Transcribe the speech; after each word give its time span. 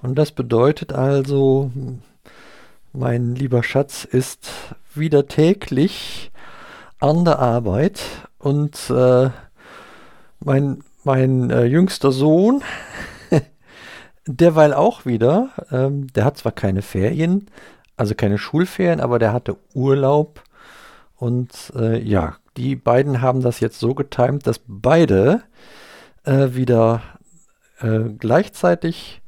und 0.00 0.14
das 0.14 0.30
bedeutet 0.30 0.92
also, 0.92 1.72
mein 2.92 3.34
lieber 3.34 3.64
Schatz 3.64 4.04
ist 4.04 4.48
wieder 4.94 5.26
täglich 5.26 6.30
an 7.00 7.24
der 7.24 7.40
Arbeit 7.40 8.00
und 8.38 8.90
äh, 8.90 9.30
mein, 10.38 10.84
mein 11.02 11.50
äh, 11.50 11.64
jüngster 11.64 12.12
Sohn, 12.12 12.62
derweil 14.26 14.72
auch 14.72 15.04
wieder, 15.04 15.50
ähm, 15.72 16.06
der 16.12 16.24
hat 16.24 16.38
zwar 16.38 16.52
keine 16.52 16.82
Ferien, 16.82 17.50
also 17.96 18.14
keine 18.14 18.38
Schulferien, 18.38 19.00
aber 19.00 19.18
der 19.18 19.32
hatte 19.32 19.56
Urlaub 19.74 20.44
und 21.16 21.72
äh, 21.74 22.00
ja, 22.00 22.36
die 22.56 22.76
beiden 22.76 23.20
haben 23.22 23.42
das 23.42 23.60
jetzt 23.60 23.78
so 23.78 23.94
getimt, 23.94 24.46
dass 24.46 24.60
beide 24.66 25.42
äh, 26.24 26.48
wieder 26.54 27.02
äh, 27.80 28.10
gleichzeitig 28.18 29.22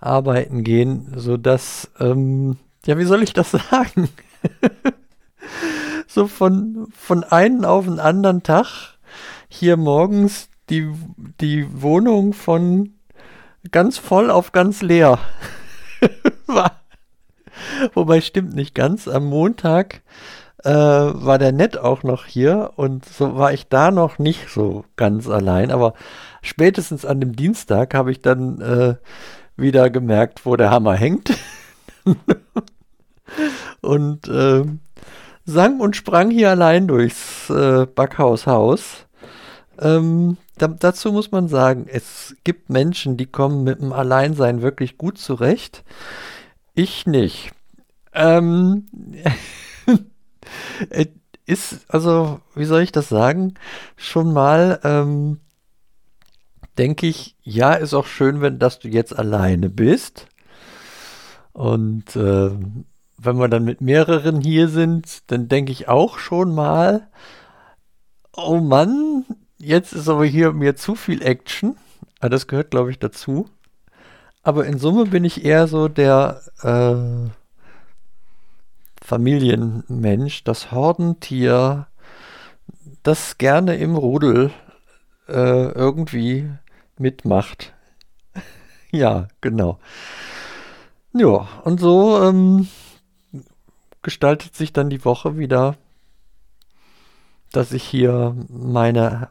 arbeiten 0.00 0.64
gehen, 0.64 1.12
sodass, 1.16 1.90
ähm, 2.00 2.58
ja, 2.86 2.98
wie 2.98 3.04
soll 3.04 3.22
ich 3.22 3.32
das 3.32 3.50
sagen? 3.70 4.08
so 6.06 6.26
von, 6.26 6.88
von 6.96 7.24
einem 7.24 7.64
auf 7.64 7.84
den 7.84 8.00
anderen 8.00 8.42
Tag 8.42 8.98
hier 9.48 9.76
morgens 9.76 10.48
die, 10.70 10.90
die 11.40 11.82
Wohnung 11.82 12.32
von 12.32 12.94
ganz 13.70 13.98
voll 13.98 14.30
auf 14.30 14.52
ganz 14.52 14.82
leer 14.82 15.18
war. 16.46 16.80
Wobei 17.94 18.20
stimmt 18.20 18.54
nicht 18.54 18.74
ganz. 18.74 19.08
Am 19.08 19.24
Montag 19.24 20.02
äh, 20.64 20.70
war 20.70 21.38
der 21.38 21.52
Nett 21.52 21.78
auch 21.78 22.02
noch 22.02 22.26
hier 22.26 22.72
und 22.76 23.04
so 23.04 23.36
war 23.36 23.52
ich 23.52 23.68
da 23.68 23.90
noch 23.90 24.18
nicht 24.18 24.48
so 24.48 24.84
ganz 24.96 25.28
allein. 25.28 25.70
Aber 25.70 25.94
spätestens 26.42 27.04
an 27.04 27.20
dem 27.20 27.34
Dienstag 27.34 27.94
habe 27.94 28.12
ich 28.12 28.22
dann 28.22 28.60
äh, 28.60 28.94
wieder 29.56 29.90
gemerkt, 29.90 30.46
wo 30.46 30.56
der 30.56 30.70
Hammer 30.70 30.94
hängt. 30.94 31.32
und 33.80 34.28
äh, 34.28 34.64
sang 35.44 35.80
und 35.80 35.96
sprang 35.96 36.30
hier 36.30 36.50
allein 36.50 36.86
durchs 36.86 37.50
äh, 37.50 37.86
Backhaushaus. 37.86 39.06
Ähm, 39.80 40.36
da, 40.58 40.68
dazu 40.68 41.12
muss 41.12 41.32
man 41.32 41.48
sagen, 41.48 41.86
es 41.88 42.36
gibt 42.44 42.70
Menschen, 42.70 43.16
die 43.16 43.26
kommen 43.26 43.64
mit 43.64 43.80
dem 43.80 43.92
Alleinsein 43.92 44.62
wirklich 44.62 44.98
gut 44.98 45.18
zurecht. 45.18 45.82
Ich 46.74 47.06
nicht. 47.06 47.52
Ähm, 48.14 48.86
ist, 51.46 51.84
also, 51.88 52.40
wie 52.54 52.64
soll 52.64 52.82
ich 52.82 52.92
das 52.92 53.08
sagen, 53.08 53.54
schon 53.96 54.32
mal, 54.32 54.80
ähm, 54.84 55.40
denke 56.78 57.06
ich, 57.06 57.36
ja, 57.42 57.74
ist 57.74 57.94
auch 57.94 58.06
schön, 58.06 58.40
wenn 58.40 58.58
dass 58.58 58.78
du 58.78 58.88
jetzt 58.88 59.16
alleine 59.16 59.68
bist. 59.68 60.26
Und 61.52 62.16
äh, 62.16 62.50
wenn 63.18 63.36
wir 63.36 63.48
dann 63.48 63.64
mit 63.64 63.80
mehreren 63.80 64.40
hier 64.40 64.68
sind, 64.68 65.30
dann 65.30 65.48
denke 65.48 65.72
ich 65.72 65.88
auch 65.88 66.18
schon 66.18 66.54
mal, 66.54 67.08
oh 68.34 68.58
Mann, 68.58 69.24
jetzt 69.58 69.92
ist 69.92 70.08
aber 70.08 70.24
hier 70.24 70.52
mir 70.52 70.76
zu 70.76 70.94
viel 70.94 71.22
Action. 71.22 71.76
Aber 72.18 72.26
ah, 72.26 72.28
das 72.30 72.46
gehört, 72.46 72.70
glaube 72.70 72.90
ich, 72.90 72.98
dazu. 72.98 73.48
Aber 74.42 74.66
in 74.66 74.78
Summe 74.78 75.06
bin 75.06 75.24
ich 75.24 75.44
eher 75.44 75.66
so 75.66 75.88
der 75.88 76.40
äh, 76.62 77.30
Familienmensch, 79.12 80.42
das 80.42 80.72
Hordentier, 80.72 81.86
das 83.02 83.36
gerne 83.36 83.76
im 83.76 83.94
Rudel 83.94 84.52
äh, 85.28 85.68
irgendwie 85.72 86.48
mitmacht. 86.96 87.74
ja, 88.90 89.28
genau. 89.42 89.78
Ja, 91.12 91.46
und 91.62 91.78
so 91.78 92.22
ähm, 92.22 92.68
gestaltet 94.00 94.56
sich 94.56 94.72
dann 94.72 94.88
die 94.88 95.04
Woche 95.04 95.36
wieder, 95.36 95.76
dass 97.52 97.72
ich 97.72 97.84
hier 97.84 98.34
meine 98.48 99.28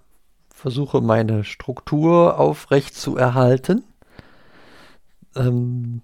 versuche, 0.54 1.02
meine 1.02 1.44
Struktur 1.44 2.38
aufrecht 2.38 2.94
zu 2.94 3.18
erhalten. 3.18 3.84
Ähm, 5.36 6.04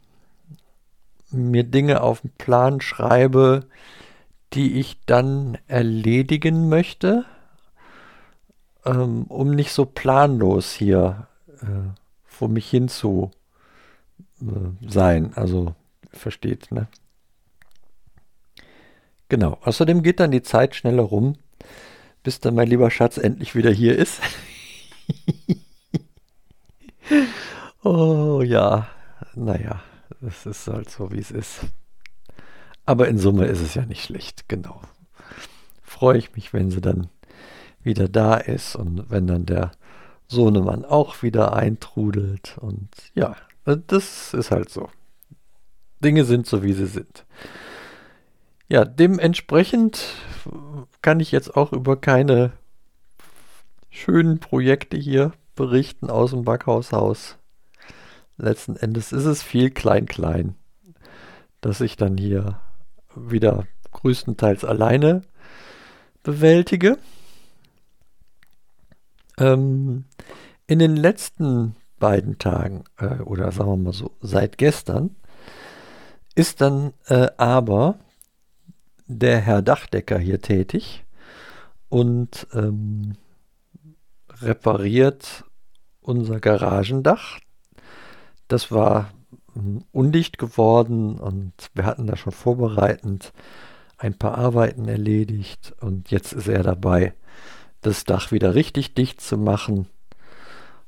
mir 1.38 1.64
Dinge 1.64 2.02
auf 2.02 2.22
den 2.22 2.32
Plan 2.32 2.82
schreibe, 2.82 3.66
die 4.54 4.80
ich 4.80 5.00
dann 5.06 5.58
erledigen 5.68 6.70
möchte, 6.70 7.26
ähm, 8.86 9.24
um 9.24 9.52
nicht 9.52 9.72
so 9.72 9.86
planlos 9.86 10.72
hier 10.72 11.28
äh, 11.62 11.90
vor 12.26 12.50
mich 12.50 12.70
hin 12.70 12.88
zu 12.88 13.32
äh, 14.42 14.90
sein. 14.90 15.34
Also 15.36 15.76
versteht, 16.12 16.72
ne? 16.72 16.88
Genau. 19.30 19.58
Außerdem 19.62 20.04
geht 20.04 20.20
dann 20.20 20.32
die 20.32 20.42
Zeit 20.42 20.76
schneller 20.76 21.04
rum, 21.04 21.36
bis 22.24 22.40
dann 22.40 22.56
mein 22.56 22.68
lieber 22.68 22.90
Schatz 22.90 23.18
endlich 23.18 23.56
wieder 23.56 23.72
hier 23.72 23.98
ist. 23.98 24.22
oh 27.84 28.42
ja, 28.42 28.88
naja. 29.36 29.82
Es 30.22 30.46
ist 30.46 30.68
halt 30.68 30.90
so, 30.90 31.12
wie 31.12 31.20
es 31.20 31.32
ist. 31.32 31.62
Aber 32.86 33.08
in 33.08 33.18
Summe 33.18 33.46
ist 33.46 33.62
es 33.62 33.76
ja 33.76 33.86
nicht 33.86 34.04
schlecht, 34.04 34.48
genau. 34.48 34.82
Freue 35.82 36.18
ich 36.18 36.36
mich, 36.36 36.54
wenn 36.54 36.72
sie 36.72 36.82
dann 36.82 37.10
wieder 37.82 38.08
da 38.08 38.36
ist 38.36 38.76
und 38.76 39.10
wenn 39.10 39.28
dann 39.28 39.46
der 39.46 39.72
Sohnemann 40.28 40.86
auch 40.86 41.22
wieder 41.22 41.54
eintrudelt. 41.54 42.58
Und 42.60 42.90
ja, 43.14 43.36
das 43.66 44.34
ist 44.34 44.52
halt 44.52 44.70
so. 44.70 44.90
Dinge 46.04 46.26
sind 46.26 46.48
so, 46.48 46.64
wie 46.64 46.74
sie 46.74 46.86
sind. 46.86 47.26
Ja, 48.70 48.86
dementsprechend 48.86 50.06
kann 51.02 51.20
ich 51.20 51.32
jetzt 51.32 51.56
auch 51.56 51.72
über 51.74 51.96
keine 51.98 52.52
schönen 53.90 54.40
Projekte 54.40 54.98
hier 54.98 55.32
berichten 55.56 56.10
aus 56.10 56.32
dem 56.32 56.44
Backhaushaus 56.44 57.37
letzten 58.38 58.76
Endes 58.76 59.12
ist 59.12 59.26
es 59.26 59.44
viel 59.44 59.72
klein-klein, 59.72 60.56
dass 61.62 61.82
ich 61.82 61.98
dann 61.98 62.18
hier 62.18 62.60
wieder 63.16 63.68
größtenteils 63.92 64.64
alleine 64.64 65.24
bewältige. 66.24 66.98
Ähm, 69.40 70.06
in 70.68 70.80
den 70.80 70.96
letzten 70.96 71.76
beiden 72.00 72.38
Tagen, 72.38 72.84
äh, 72.98 73.20
oder 73.22 73.52
sagen 73.52 73.70
wir 73.70 73.78
mal 73.78 73.94
so, 73.94 74.12
seit 74.22 74.58
gestern, 74.58 75.16
ist 76.36 76.62
dann 76.62 76.94
äh, 77.08 77.30
aber 77.38 77.98
der 79.08 79.40
Herr 79.40 79.62
Dachdecker 79.62 80.20
hier 80.20 80.42
tätig 80.42 81.06
und 81.90 82.48
ähm, 82.54 83.14
repariert 84.42 85.46
unser 86.02 86.40
Garagendach. 86.40 87.40
Das 88.48 88.72
war 88.72 89.12
hm, 89.54 89.84
undicht 89.92 90.38
geworden 90.38 91.18
und 91.20 91.54
wir 91.74 91.86
hatten 91.86 92.08
da 92.08 92.16
schon 92.16 92.34
vorbereitend 92.34 93.34
ein 93.98 94.14
paar 94.14 94.38
Arbeiten 94.38 94.88
erledigt 94.88 95.74
und 95.82 96.12
jetzt 96.12 96.34
ist 96.34 96.48
er 96.48 96.64
dabei, 96.64 97.14
das 97.82 98.04
Dach 98.04 98.32
wieder 98.32 98.56
richtig 98.56 98.94
dicht 98.94 99.22
zu 99.22 99.38
machen. 99.38 99.88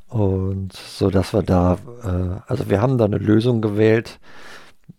Und 0.08 0.74
so 0.74 1.10
dass 1.10 1.34
wir 1.34 1.44
da, 1.44 1.78
äh, 2.04 2.52
also 2.52 2.70
wir 2.70 2.82
haben 2.82 2.98
da 2.98 3.06
eine 3.06 3.18
Lösung 3.18 3.62
gewählt, 3.62 4.20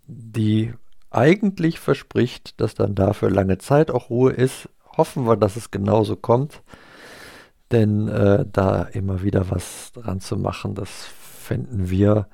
die 0.07 0.73
eigentlich 1.11 1.81
verspricht, 1.81 2.61
dass 2.61 2.75
dann 2.75 2.95
da 2.95 3.13
für 3.13 3.29
lange 3.29 3.59
Zeit 3.59 3.91
auch 3.91 4.11
Ruhe 4.11 4.33
ist. 4.33 4.69
Hoffen 4.97 5.27
wir, 5.27 5.37
dass 5.37 5.57
es 5.57 5.71
genauso 5.71 6.17
kommt. 6.17 6.63
Denn 7.73 8.09
äh, 8.09 8.45
da 8.51 8.83
immer 8.83 9.23
wieder 9.23 9.51
was 9.51 9.93
dran 9.93 10.21
zu 10.21 10.37
machen, 10.37 10.75
das 10.75 11.09
fänden 11.51 11.91
wir 11.91 12.29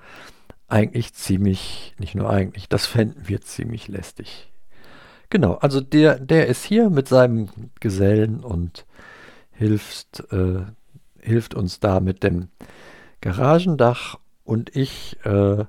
eigentlich 0.68 1.14
ziemlich, 1.14 1.94
nicht 1.98 2.14
nur 2.14 2.28
eigentlich, 2.28 2.68
das 2.68 2.84
fänden 2.84 3.28
wir 3.28 3.40
ziemlich 3.40 3.88
lästig. 3.88 4.52
Genau, 5.30 5.54
also 5.54 5.80
der, 5.80 6.20
der 6.20 6.48
ist 6.48 6.64
hier 6.64 6.90
mit 6.90 7.08
seinem 7.08 7.48
Gesellen 7.80 8.40
und 8.40 8.84
hilft, 9.52 10.20
äh, 10.30 10.66
hilft 11.18 11.54
uns 11.54 11.80
da 11.80 12.00
mit 12.00 12.24
dem 12.24 12.48
Garagendach 13.22 14.18
und 14.44 14.76
ich 14.76 15.16
äh, 15.24 15.64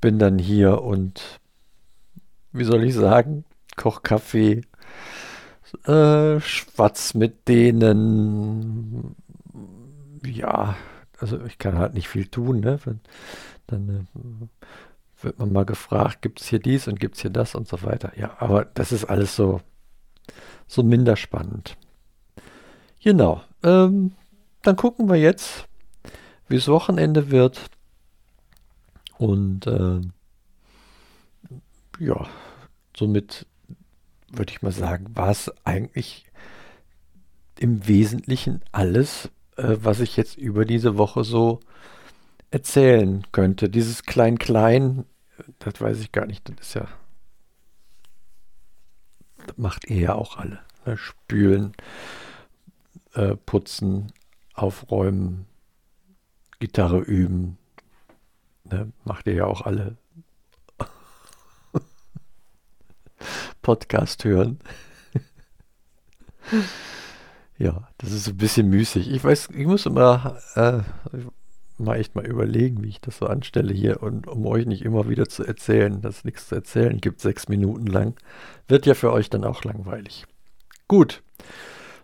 bin 0.00 0.18
dann 0.18 0.38
hier 0.38 0.80
und, 0.80 1.40
wie 2.52 2.64
soll 2.64 2.84
ich 2.84 2.94
sagen, 2.94 3.44
koch 3.76 4.02
Kaffee, 4.02 4.62
äh, 5.84 6.40
schwatz 6.40 7.12
mit 7.12 7.48
denen. 7.48 9.14
Ja, 10.24 10.74
also 11.22 11.42
ich 11.44 11.58
kann 11.58 11.78
halt 11.78 11.94
nicht 11.94 12.08
viel 12.08 12.26
tun, 12.26 12.60
ne? 12.60 12.78
Dann 13.68 13.88
äh, 13.88 15.24
wird 15.24 15.38
man 15.38 15.52
mal 15.52 15.64
gefragt, 15.64 16.20
gibt 16.20 16.40
es 16.40 16.48
hier 16.48 16.58
dies 16.58 16.88
und 16.88 16.98
gibt 16.98 17.14
es 17.14 17.22
hier 17.22 17.30
das 17.30 17.54
und 17.54 17.68
so 17.68 17.82
weiter. 17.82 18.12
Ja, 18.16 18.36
aber 18.40 18.64
das 18.64 18.92
ist 18.92 19.04
alles 19.04 19.36
so, 19.36 19.60
so 20.66 20.82
minder 20.82 21.16
spannend. 21.16 21.76
Genau. 23.00 23.42
Ähm, 23.62 24.12
dann 24.62 24.76
gucken 24.76 25.08
wir 25.08 25.16
jetzt, 25.16 25.66
wie 26.48 26.56
es 26.56 26.68
Wochenende 26.68 27.30
wird. 27.30 27.70
Und 29.18 29.66
äh, 29.66 30.00
ja, 31.98 32.26
somit 32.96 33.46
würde 34.28 34.50
ich 34.50 34.62
mal 34.62 34.72
sagen, 34.72 35.14
war 35.14 35.30
es 35.30 35.52
eigentlich 35.64 36.24
im 37.58 37.86
Wesentlichen 37.86 38.60
alles, 38.72 39.30
äh, 39.56 39.76
was 39.80 40.00
ich 40.00 40.16
jetzt 40.16 40.38
über 40.38 40.64
diese 40.64 40.96
Woche 40.96 41.24
so 41.24 41.60
erzählen 42.50 43.26
könnte. 43.32 43.68
Dieses 43.68 44.02
Klein-Klein, 44.04 45.04
das 45.58 45.80
weiß 45.80 46.00
ich 46.00 46.12
gar 46.12 46.26
nicht, 46.26 46.48
das 46.48 46.68
ist 46.68 46.74
ja, 46.74 46.86
das 49.46 49.56
macht 49.56 49.88
ihr 49.88 49.98
ja 49.98 50.14
auch 50.14 50.36
alle. 50.36 50.60
Ne? 50.84 50.96
Spülen, 50.96 51.72
äh, 53.14 53.36
putzen, 53.36 54.12
aufräumen, 54.54 55.46
Gitarre 56.60 57.00
üben, 57.00 57.58
ne? 58.64 58.92
macht 59.04 59.26
ihr 59.26 59.34
ja 59.34 59.46
auch 59.46 59.62
alle. 59.62 59.96
Podcast 63.62 64.24
hören. 64.24 64.60
ja, 67.58 67.88
das 67.98 68.12
ist 68.12 68.28
ein 68.28 68.36
bisschen 68.36 68.68
müßig. 68.68 69.10
Ich 69.10 69.22
weiß, 69.22 69.50
ich 69.56 69.66
muss 69.66 69.86
immer 69.86 70.38
äh, 70.54 70.80
mal 71.78 71.96
echt 71.96 72.14
mal 72.14 72.26
überlegen, 72.26 72.82
wie 72.82 72.88
ich 72.88 73.00
das 73.00 73.18
so 73.18 73.26
anstelle 73.26 73.74
hier 73.74 74.02
und 74.02 74.26
um 74.26 74.46
euch 74.46 74.66
nicht 74.66 74.82
immer 74.82 75.08
wieder 75.08 75.28
zu 75.28 75.44
erzählen, 75.44 76.00
dass 76.00 76.18
es 76.18 76.24
nichts 76.24 76.48
zu 76.48 76.54
erzählen 76.54 76.98
gibt, 76.98 77.20
sechs 77.20 77.48
Minuten 77.48 77.86
lang. 77.86 78.14
Wird 78.68 78.86
ja 78.86 78.94
für 78.94 79.12
euch 79.12 79.30
dann 79.30 79.44
auch 79.44 79.64
langweilig. 79.64 80.26
Gut. 80.88 81.22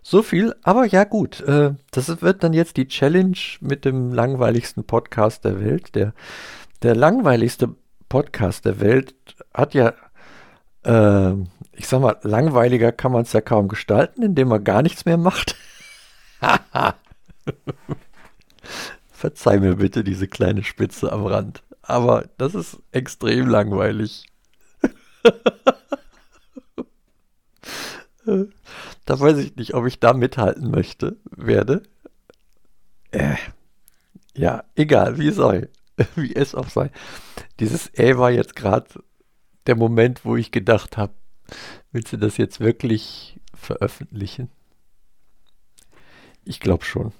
So 0.01 0.23
viel, 0.23 0.55
aber 0.63 0.85
ja 0.85 1.03
gut. 1.03 1.41
Äh, 1.41 1.75
das 1.91 2.21
wird 2.21 2.43
dann 2.43 2.53
jetzt 2.53 2.77
die 2.77 2.87
Challenge 2.87 3.37
mit 3.61 3.85
dem 3.85 4.13
langweiligsten 4.13 4.83
Podcast 4.83 5.45
der 5.45 5.59
Welt. 5.59 5.95
Der, 5.95 6.13
der 6.81 6.95
langweiligste 6.95 7.75
Podcast 8.07 8.65
der 8.65 8.79
Welt 8.79 9.13
hat 9.53 9.73
ja 9.73 9.93
äh, 10.83 11.35
ich 11.79 11.87
sag 11.87 12.01
mal, 12.01 12.19
langweiliger 12.23 12.91
kann 12.91 13.13
man 13.13 13.21
es 13.21 13.31
ja 13.31 13.39
kaum 13.39 13.69
gestalten, 13.69 14.21
indem 14.21 14.49
man 14.49 14.65
gar 14.65 14.81
nichts 14.81 15.05
mehr 15.05 15.17
macht. 15.17 15.55
Verzeih 19.11 19.59
mir 19.59 19.77
bitte 19.77 20.03
diese 20.03 20.27
kleine 20.27 20.63
Spitze 20.63 21.11
am 21.13 21.25
Rand. 21.25 21.63
Aber 21.81 22.27
das 22.37 22.53
ist 22.53 22.79
extrem 22.91 23.47
langweilig. 23.47 24.25
da 29.05 29.19
weiß 29.19 29.37
ich 29.37 29.55
nicht, 29.55 29.73
ob 29.73 29.85
ich 29.87 30.01
da 30.01 30.11
mithalten 30.11 30.69
möchte, 30.69 31.15
werde. 31.31 31.83
Äh, 33.11 33.37
ja, 34.35 34.65
egal, 34.75 35.17
wie 35.17 35.31
soll. 35.31 35.69
Wie 36.15 36.35
es 36.35 36.55
auch 36.55 36.69
sei. 36.69 36.91
Dieses 37.59 37.93
Ä 37.97 38.17
war 38.17 38.31
jetzt 38.31 38.55
gerade 38.55 38.87
der 39.67 39.75
Moment, 39.75 40.23
wo 40.23 40.37
ich 40.37 40.51
gedacht 40.51 40.95
habe, 40.95 41.13
willst 41.91 42.13
du 42.13 42.17
das 42.17 42.37
jetzt 42.37 42.59
wirklich 42.59 43.39
veröffentlichen? 43.53 44.49
Ich 46.45 46.59
glaube 46.59 46.85
schon. 46.85 47.11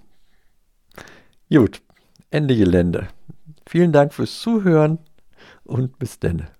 Gut, 1.50 1.82
Ende 2.32 2.56
Gelände. 2.56 3.10
Vielen 3.68 3.92
Dank 3.92 4.14
fürs 4.14 4.40
Zuhören 4.40 5.00
und 5.64 6.00
bis 6.00 6.20
denne. 6.20 6.52